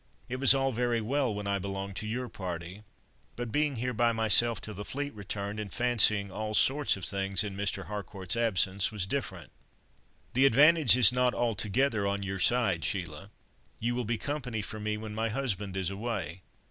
[0.27, 2.81] "It was all very well when I belonged to your party,
[3.35, 7.43] but being here by myself till the fleet returned, and fancying all sorts of things
[7.43, 7.85] in Mr.
[7.85, 9.51] Harcourt's absence, was different."
[10.33, 13.29] "The advantage is not altogether on your side, Sheila.
[13.77, 16.41] You will be company for me when my husband is away.